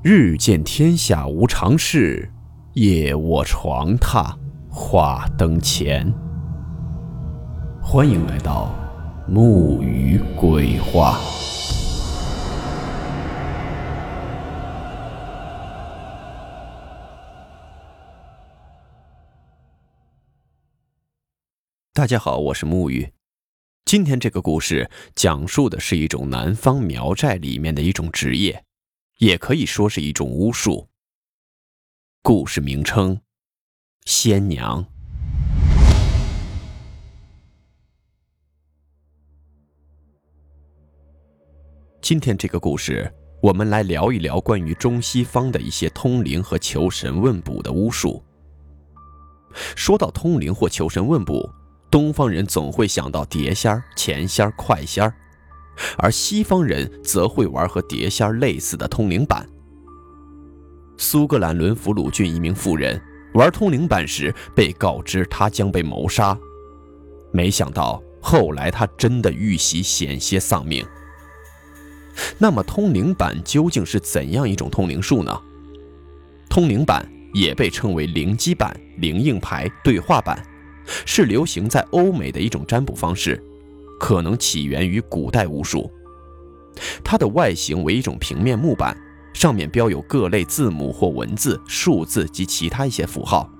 [0.00, 2.30] 日见天下无常事，
[2.74, 4.32] 夜卧床榻
[4.70, 6.14] 话灯前。
[7.82, 8.72] 欢迎来到
[9.26, 11.18] 木鱼鬼话。
[21.92, 23.12] 大家好，我是木鱼。
[23.84, 28.62] 今天这个故事讲述的是一种南方苗寨里面的一种职业。
[29.18, 30.88] 也可以说是一种巫术。
[32.22, 33.20] 故事名称：
[34.04, 34.84] 仙娘。
[42.00, 43.12] 今天这个故事，
[43.42, 48.22] 我们来聊一聊关于中西方的一些通灵和求神问卜的巫术。
[49.74, 51.52] 说到通灵或求神问卜，
[51.90, 55.12] 东方人总会想到碟仙儿、钱仙儿、快仙儿
[55.96, 59.46] 而西方人则会玩和碟仙类似的通灵板。
[60.96, 63.00] 苏格兰伦弗鲁郡一名妇人
[63.34, 66.36] 玩通灵板时，被告知她将被谋杀，
[67.30, 70.84] 没想到后来她真的遇袭，险些丧命。
[72.36, 75.40] 那么，通灵板究竟是怎样一种通灵术呢？
[76.48, 80.42] 通灵板也被称为灵机板、灵应牌、对话板，
[81.06, 83.40] 是流行在欧美的一种占卜方式。
[83.98, 85.90] 可能起源于古代巫术，
[87.02, 88.96] 它的外形为一种平面木板，
[89.34, 93.50] 上面标有各类字母或文字、数字及其他一些符号，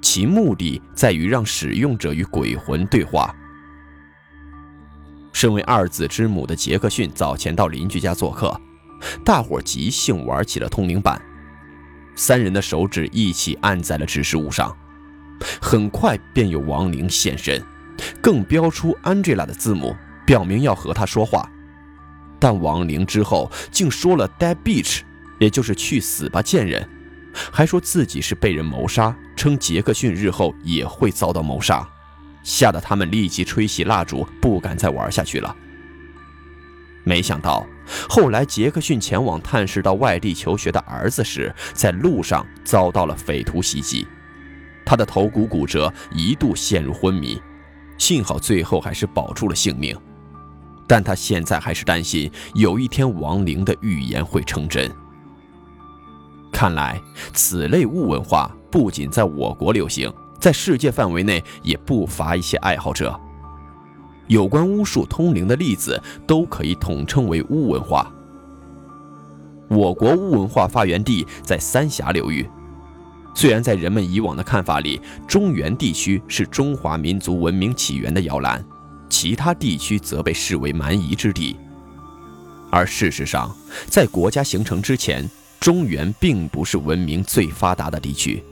[0.00, 3.34] 其目的在于让使用者与鬼魂对话。
[5.32, 8.58] 身为二子之母的杰克逊早前到邻居家做客，
[9.22, 11.20] 大伙即兴玩起了通灵板，
[12.14, 14.74] 三人的手指一起按在了指示物上，
[15.60, 17.62] 很快便有亡灵现身。
[18.20, 19.94] 更标出 Angela 的字母，
[20.24, 21.48] 表明要和他说话，
[22.38, 25.00] 但亡灵之后竟说了 “dead bitch”，
[25.38, 26.88] 也就是“去死吧，贱人”，
[27.52, 31.86] 还说自己是被人谋杀，称杰克逊日后也会遭到谋杀，
[32.42, 35.54] 吓得他们立即吹熄蜡烛，不敢再玩下去了。
[37.04, 37.64] 没想到
[38.08, 44.08] 后来杰克逊前往探视到外地求学的儿子时，在路上遭到了匪徒袭击，
[44.84, 47.40] 他的头骨骨折，一度陷入昏迷。
[47.98, 49.96] 幸好最后还是保住了性命，
[50.86, 54.90] 但他现在还是担心有一天亡灵的预言会成真。
[56.52, 57.00] 看来
[57.32, 63.18] 此类巫文化不仅在我国流行，在世界范围内也不乏一些爱好者。
[64.26, 68.10] 有关巫术通灵的例子都可以统称为巫文化。
[69.68, 72.48] 我国巫文化发源地在三峡流域。
[73.36, 74.98] 虽然在人们以往的看法里，
[75.28, 78.64] 中原地区是中华民族文明起源的摇篮，
[79.10, 81.54] 其他地区则被视为蛮夷之地。
[82.70, 83.54] 而事实上，
[83.88, 85.28] 在国家形成之前，
[85.60, 88.42] 中原并不是文明最发达的地区。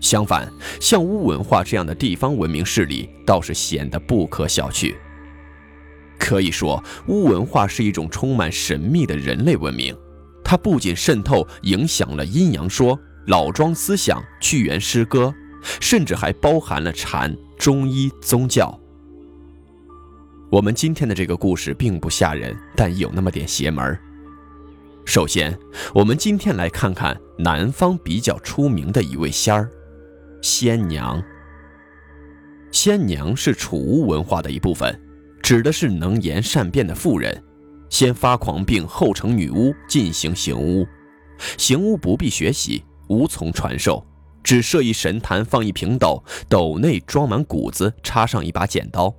[0.00, 0.50] 相反，
[0.80, 4.94] 像乌文化这样的地方文明势力倒是显得不可小觑。
[6.18, 9.94] 可以说，乌文化是一种充满神秘的人类文明，
[10.42, 12.98] 它不仅渗透影响了阴阳说。
[13.26, 15.34] 老庄思想、屈原诗歌，
[15.80, 18.78] 甚至还包含了禅、中医、宗教。
[20.50, 23.96] 我们今天的这个故事并不吓人，但有那么点邪门
[25.04, 25.56] 首先，
[25.94, 29.70] 我们今天来看看南方比较出名的一位仙儿——
[30.42, 31.22] 仙娘。
[32.72, 35.00] 仙娘是楚巫文化的一部分，
[35.42, 37.42] 指的是能言善辩的妇人，
[37.88, 40.86] 先发狂病，后成女巫，进行行巫。
[41.58, 42.84] 行巫不必学习。
[43.10, 44.06] 无从传授，
[44.42, 49.12] 只设一神坛，放一瓶斗，斗内装满谷子，插上一把剪刀，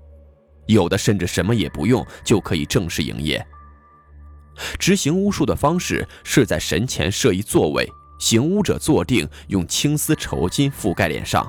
[0.65, 3.45] 有的甚至什么也不用就可以正式营业。
[4.79, 7.85] 执行巫术的方式是在神前设一座位，
[8.17, 11.45] 行巫者坐定，用青丝绸巾覆盖脸上，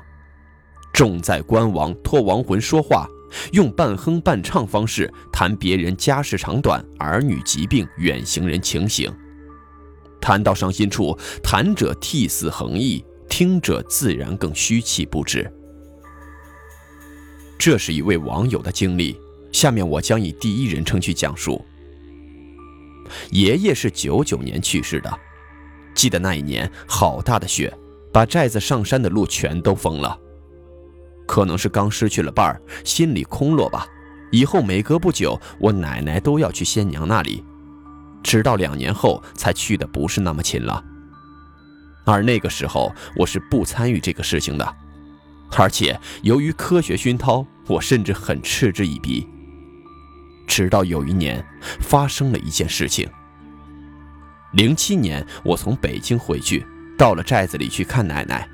[0.93, 3.07] 重在观王，托亡魂说话，
[3.53, 9.13] 用半哼半唱方式谈别人家事长短、儿女疾病、远行人情形。
[10.23, 15.53] 谈到伤心处，谈者涕泗横溢，听者自然更虚气不止。
[17.59, 19.19] 这是一位网友的经历，
[19.51, 21.63] 下面我将以第一人称去讲述。
[23.31, 25.13] 爷爷是九九年去世的，
[25.95, 27.73] 记得那一年好大的雪，
[28.13, 30.17] 把寨子上山的路全都封了。
[31.27, 33.87] 可能是刚失去了伴儿，心里空落吧。
[34.31, 37.45] 以后每隔不久，我奶奶都要去仙娘那里。
[38.23, 40.83] 直到两年后才去的不是那么勤了，
[42.05, 44.75] 而那个时候我是不参与这个事情的，
[45.57, 49.27] 而且由于科学熏陶，我甚至很嗤之以鼻。
[50.47, 51.45] 直到有一年
[51.81, 53.09] 发生了一件事情，
[54.53, 56.67] 零七年我从北京回去，
[56.99, 58.47] 到了寨子里去看奶奶，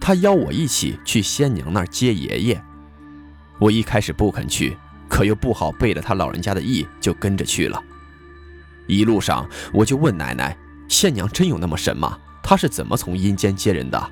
[0.00, 2.62] 她邀我一起去仙娘那儿接爷爷。
[3.58, 4.76] 我一开始不肯去，
[5.08, 7.82] 可又不好背了他老人家的意，就跟着去了。
[8.86, 10.56] 一路上我就问奶奶
[10.88, 12.18] ：“县娘真有那么神吗？
[12.42, 14.10] 她是怎么从阴间接人的？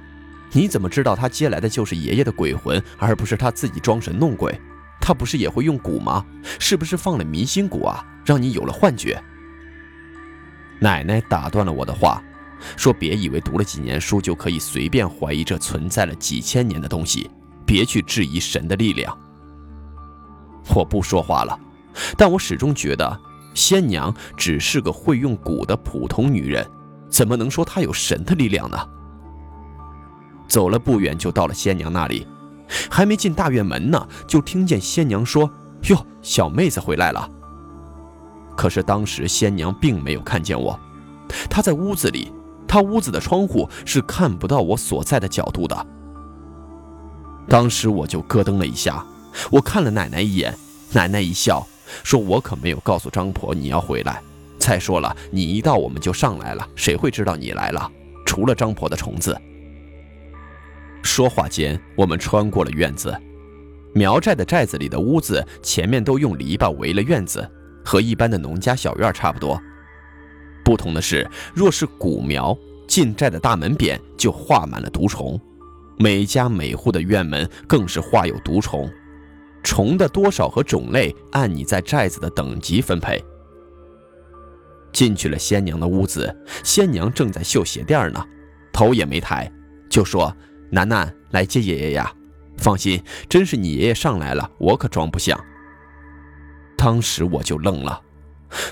[0.53, 4.59] 你怎么知道她接来的就是爷爷的鬼魂，而不是她自己装神弄鬼？
[5.01, 6.25] 她不是也会用蛊吗？
[6.59, 9.21] 是不是放了迷心蛊啊，让你有了幻觉？”
[10.81, 12.23] 奶奶打断了我的话，
[12.77, 17.31] 说：“别以为读了几年书就可以随便怀疑这存在了几千年的东西，
[17.67, 19.17] 别去质疑神的力量。”
[20.75, 21.59] 我不说话了，
[22.17, 23.21] 但我始终觉得
[23.55, 26.67] 仙娘只是个会用蛊的普通女人，
[27.09, 28.79] 怎么能说她有神的力量呢？
[30.49, 32.27] 走了不远就到了仙娘那里，
[32.91, 35.49] 还没进大院门呢，就听见仙娘说
[35.89, 37.29] ：“哟，小妹子回来了。”
[38.57, 40.79] 可是当时仙娘并没有看见我，
[41.49, 42.33] 她在屋子里，
[42.67, 45.87] 她屋子的窗户是看不到我所在的角度的。
[47.49, 49.05] 当时我就咯噔了一下。
[49.51, 50.57] 我看了奶奶一眼，
[50.93, 51.65] 奶奶一笑，
[52.03, 54.23] 说：“我可没有告诉张婆你要回来。
[54.59, 57.91] 再说了，你一到我们就上来了，谁会知道你来了？
[58.27, 59.37] 除了张婆的虫子。”
[61.03, 63.17] 说话间，我们穿过了院子，
[63.95, 67.51] 苗寨的寨子里的屋子前面都用篱笆围了院子，
[67.85, 69.61] 和一般的农家小院差不多。
[70.63, 72.57] 不同的是，若是古苗，
[72.87, 75.41] 进寨的大门匾就画满了毒虫，
[75.99, 78.89] 每家每户的院门更是画有毒虫。
[79.63, 83.23] 虫的多少和种类按你在寨子的等级分配。
[84.93, 86.35] 进去了仙娘的屋子，
[86.65, 88.25] 仙娘正在绣鞋垫呢，
[88.73, 89.51] 头也没抬，
[89.89, 90.35] 就说
[90.71, 92.13] ：“楠楠来接爷爷呀，
[92.57, 95.39] 放心，真是你爷爷上来了，我可装不像。”
[96.77, 98.03] 当时我就愣了，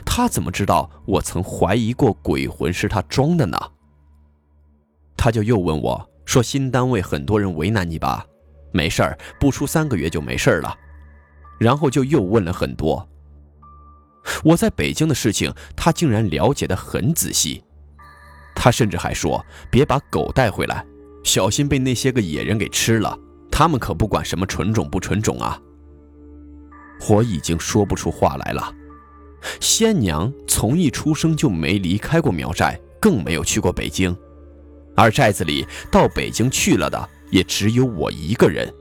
[0.04, 3.56] 他怎么知道我曾怀疑过鬼魂是他装的呢？
[5.16, 8.26] 他就又问我说：“新单位很多人为难你吧？”
[8.72, 10.76] 没事儿，不出三个月就没事了。
[11.58, 13.08] 然后就又问了很多。
[14.44, 17.64] 我在北京的事情，他竟然了解的很仔细。
[18.54, 20.84] 他甚至还说：“别把狗带回来，
[21.24, 23.18] 小心被那些个野人给吃了。
[23.50, 25.60] 他们可不管什么纯种不纯种啊。”
[27.08, 28.74] 我已经说不出话来了。
[29.60, 34.16] 仙娘从一出生就没离开过苗寨，更没有去过北京，
[34.96, 37.08] 而寨子里到北京去了的。
[37.30, 38.72] 也只有我一个人，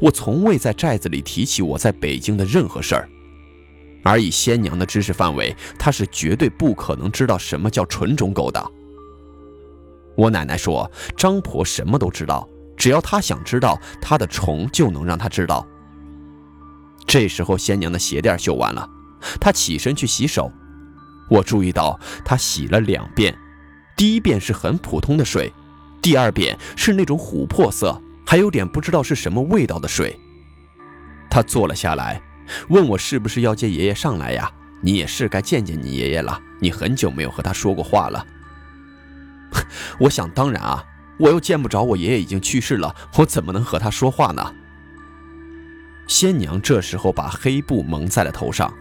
[0.00, 3.08] 我从未在寨子里提起我在北京的任何事儿。
[4.04, 8.60] 而以仙娘的知识范围，她是绝对不可能知道什么叫纯种狗的。
[10.16, 15.66] 我奶奶说，张婆什么都知道，只要她想知道，她的虫就能让她知道。
[17.06, 18.88] 这时候，仙娘的鞋垫绣完了，
[19.40, 20.50] 她起身去洗手。
[21.30, 23.36] 我注意到她洗了两遍，
[23.96, 25.52] 第一遍是很普通的水。
[26.02, 30.18] 第二遍是那种琥珀色，还有点不知道是什么味道的水。
[31.30, 32.20] 他坐了下来，
[32.68, 34.50] 问我是不是要接爷爷上来呀？
[34.82, 38.26] 你也是该见见你爷爷了，你很久没有和他说过话了。
[40.00, 40.84] 我想当然啊，
[41.20, 44.54] 我又见不着我爷爷已经去世了，我怎么能和他说话呢？
[46.08, 48.74] 仙娘这时候把黑布蒙在了头上，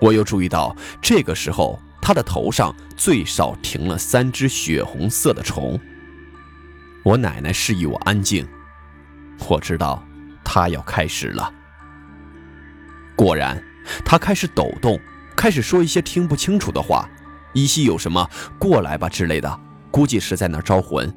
[0.00, 5.78] 我又注意到这个时候她的头上最少停了三只血红色的虫。
[7.04, 8.46] 我奶奶示意我安静，
[9.48, 10.02] 我知道
[10.44, 11.52] 她要开始了。
[13.16, 13.62] 果然，
[14.04, 14.98] 她开始抖动，
[15.36, 17.08] 开始说一些听不清楚的话，
[17.54, 18.28] 依稀有什么
[18.58, 21.08] “过来吧”之类的，估计是在那招魂。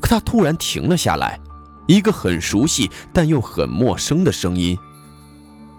[0.00, 1.40] 可她突然停了下来，
[1.86, 4.78] 一个很熟悉但又很陌生的声音，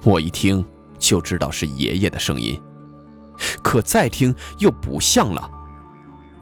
[0.03, 0.65] 我一听
[0.97, 2.61] 就知道是爷爷的声音，
[3.63, 5.49] 可再听又不像了，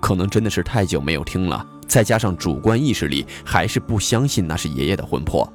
[0.01, 1.65] 可能真的是太久没有听了。
[1.87, 5.51] 再加上主观意识里还是不相信那是爷爷的魂魄。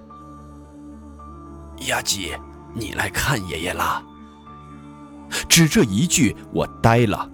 [1.89, 2.33] 丫鸡，
[2.75, 4.03] 你来看爷爷啦！
[5.49, 7.29] 只这一句，我呆了。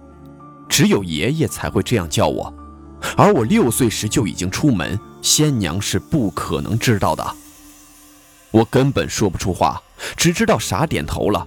[0.68, 2.52] 只有爷爷才会这样叫我，
[3.16, 7.24] 而我六岁时就已经出门，仙娘是不可能知道的。
[8.50, 9.80] 我根本说不出话，
[10.16, 11.46] 只知道傻点头了。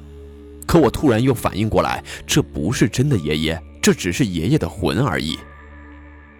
[0.67, 5.38] 可我突然又反应过来，这不是真的爷爷，这只是爷爷的魂而已。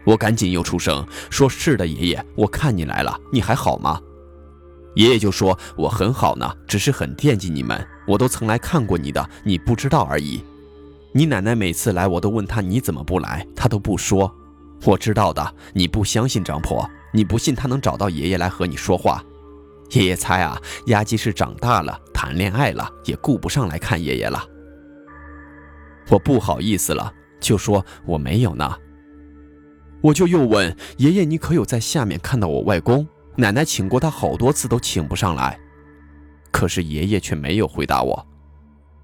[0.03, 4.01] 我赶紧又出声说：“是的，爷爷，我看你来了，你还好吗？”
[4.96, 10.43] 爷爷就说：“我很好呢，只是很惦记你们，我都曾来看过你的，你不知道而已。
[11.13, 14.34] 你奶奶每次来，我都问她你怎么不来，她都不说。
[14.84, 19.24] 我知道的，你不相信张婆，你不信她能找到爷爷来和你说话。
[19.91, 24.43] 爷爷猜啊，丫鸡是长大了，谈恋爱了，也顾不上来看爷爷了。
[26.10, 28.72] 我不好意思了。”就说我没有呢。
[30.01, 33.08] 我就又问爷爷：“你可有在下面看到我外公？
[33.36, 35.60] 奶奶请过他好多次都请不上来。”
[36.51, 38.27] 可是爷爷却没有回答我。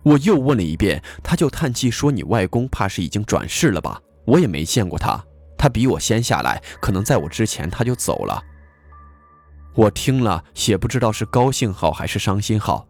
[0.04, 4.01] 我又问了一遍，他就叹气说：“你外公怕是已经转世了吧？
[4.25, 5.24] 我也没见过他，
[5.58, 8.42] 他比我先下来，可能在我之前他就走了。”
[9.75, 12.88] 我听了也不知道是高兴好还是伤心好。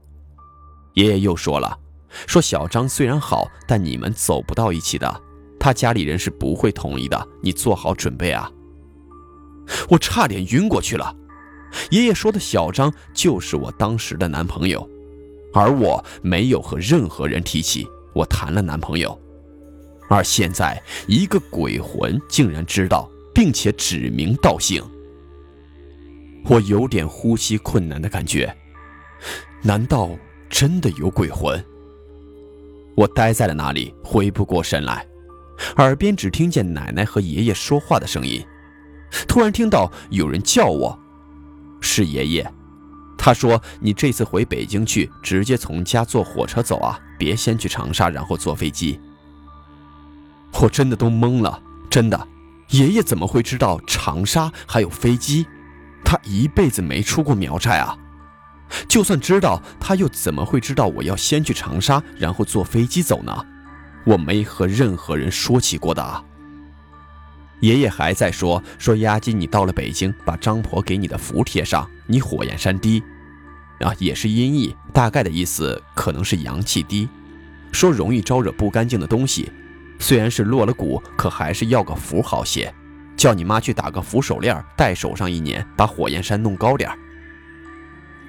[0.94, 1.78] 爷爷又说了
[2.26, 5.22] ：“说小张虽然好，但你们走不到一起的。”
[5.60, 8.52] 他家里人是不会同意的，你做好准备啊！
[9.90, 11.16] 我差点晕过去了。
[11.92, 14.88] 爷爷说的小张就是我当时的男朋友，
[15.54, 19.20] 而我没有和任何人提起我谈了男朋友，
[20.08, 24.82] 而现在一个鬼魂竟然知道，并且指名道姓，
[26.46, 28.56] 我有点呼吸困难的感觉。
[29.62, 30.10] 难道
[30.50, 31.62] 真的有鬼魂？
[32.96, 35.06] 我呆在了那里，回不过神来。
[35.78, 38.46] 耳边只听见奶奶和爷爷说话的声音，
[39.28, 41.00] 突然听到有人叫我，
[41.82, 42.54] 是爷爷。
[43.18, 49.00] 他说：“你这次回北京去，直接从家坐火车走啊，别先去长沙，然后坐飞机。”
[50.62, 52.28] 我真的都懵了，真的，
[52.70, 55.46] 爷爷怎么会知道长沙还有飞机？
[56.06, 57.98] 他一辈子没出过苗寨啊！
[58.88, 63.46] 就算知道，他又怎么会知道我要先去长沙，然后坐飞机走呢？
[64.08, 66.24] 我没和任何人说起过的啊。
[67.60, 73.04] 爷爷还在说说押金，你到了北京，把张婆给你的符贴上，你火焰山低，
[73.82, 77.10] 啊，也是音译，大概的意思可能是阳气低，
[77.74, 79.52] 说容易招惹不干净的东西。
[80.00, 82.74] 虽然是落了蛊，可还是要个符好些，
[83.18, 86.90] 叫你妈去打个符手链，戴手上一年，把火焰山弄高点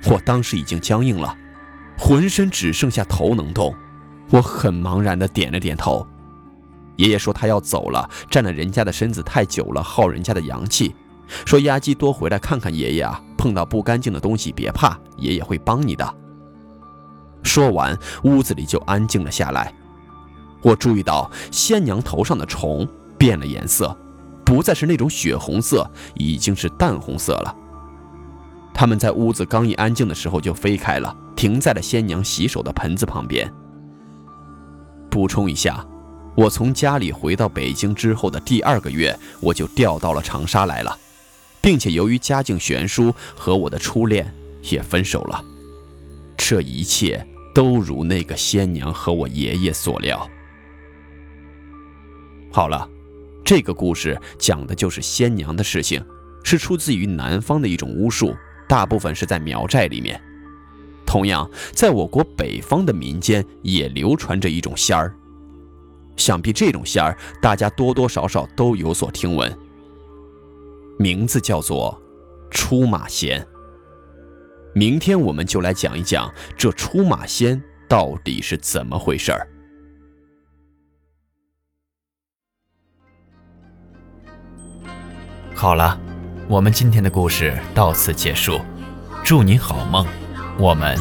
[0.06, 1.36] 我当时已经僵硬了，
[1.96, 3.72] 浑身只剩下头能动。
[4.30, 6.06] 我很茫然的点了点头。
[6.96, 10.94] 爷爷说他要走了，占了人家的身子太久了，耗人家的阳气。
[11.44, 16.14] 说丫鸡多回来看看爷爷啊，碰到不干净的东西别怕，爷爷会帮你的。
[17.42, 19.72] 说完，屋子里就安静了下来。
[20.62, 23.96] 我注意到仙娘头上的虫变了颜色，
[24.44, 27.54] 不再是那种血红色，已经是淡红色了。
[28.74, 33.52] 他们在屋子刚一安静的时候就飞开了，停在了仙娘洗手的盆子旁边。
[35.10, 35.84] 补充一下，
[36.36, 40.96] 我从家里回到北京之后的第二个月，我就调到了长沙来了，
[41.60, 44.32] 并且由于家境悬殊，和我的初恋
[44.70, 45.44] 也分手了。
[46.36, 50.28] 这一切都如那个仙娘和我爷爷所料。
[52.52, 52.88] 好了，
[53.44, 56.04] 这个故事讲的就是仙娘的事情，
[56.44, 58.34] 是出自于南方的一种巫术，
[58.68, 60.20] 大部分是在苗寨里面。
[61.08, 65.14] 同样，在我国北方的民间也流传着一种仙儿，
[66.18, 69.58] 想必这种仙儿大家多多少少都有所听闻，
[70.98, 71.98] 名字叫做
[72.50, 73.44] 出马仙。
[74.74, 79.48] 明天我们就来讲一讲这出马仙到底是怎么回事儿。
[85.54, 85.98] 好了，
[86.48, 88.60] 我们今天的故事到此结束，
[89.24, 90.06] 祝你好梦。
[90.58, 90.98] 我们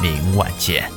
[0.00, 0.95] 明晚见。